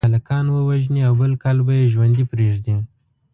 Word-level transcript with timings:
یو 0.03 0.05
کال 0.05 0.11
دې 0.15 0.17
هلکان 0.17 0.45
ووژني 0.49 1.01
او 1.07 1.13
بل 1.21 1.31
کال 1.43 1.57
به 1.65 1.73
یې 1.79 1.91
ژوندي 1.93 2.23
پریږدي. 2.31 2.75